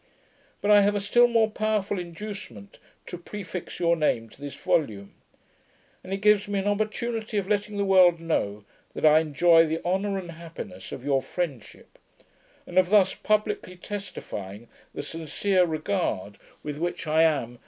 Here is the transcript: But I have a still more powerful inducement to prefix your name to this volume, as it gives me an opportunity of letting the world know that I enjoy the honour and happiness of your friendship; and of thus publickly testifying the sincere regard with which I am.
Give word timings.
But 0.61 0.71
I 0.71 0.81
have 0.81 0.95
a 0.95 0.99
still 0.99 1.27
more 1.27 1.47
powerful 1.51 1.99
inducement 1.99 2.79
to 3.05 3.19
prefix 3.19 3.79
your 3.79 3.95
name 3.95 4.29
to 4.29 4.41
this 4.41 4.55
volume, 4.55 5.13
as 6.03 6.09
it 6.11 6.21
gives 6.21 6.47
me 6.47 6.57
an 6.57 6.65
opportunity 6.67 7.37
of 7.37 7.47
letting 7.47 7.77
the 7.77 7.85
world 7.85 8.19
know 8.19 8.63
that 8.95 9.05
I 9.05 9.19
enjoy 9.19 9.67
the 9.67 9.79
honour 9.85 10.17
and 10.17 10.31
happiness 10.31 10.91
of 10.91 11.05
your 11.05 11.21
friendship; 11.21 11.99
and 12.65 12.79
of 12.79 12.89
thus 12.89 13.13
publickly 13.13 13.75
testifying 13.75 14.69
the 14.91 15.03
sincere 15.03 15.65
regard 15.67 16.39
with 16.63 16.79
which 16.79 17.05
I 17.05 17.21
am. 17.21 17.59